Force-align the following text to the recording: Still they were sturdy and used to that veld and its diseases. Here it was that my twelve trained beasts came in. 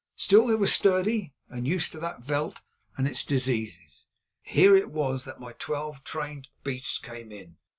Still 0.15 0.47
they 0.47 0.55
were 0.55 0.65
sturdy 0.65 1.31
and 1.47 1.67
used 1.67 1.91
to 1.91 1.99
that 1.99 2.23
veld 2.23 2.63
and 2.97 3.07
its 3.07 3.23
diseases. 3.23 4.07
Here 4.41 4.75
it 4.75 4.89
was 4.89 5.25
that 5.25 5.39
my 5.39 5.51
twelve 5.53 6.03
trained 6.03 6.47
beasts 6.63 6.97
came 6.97 7.31
in. 7.31 7.57